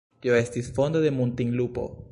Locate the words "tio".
0.23-0.37